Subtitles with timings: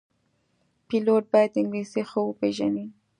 [0.87, 2.85] پیلوټ باید انګلیسي ښه وپېژني.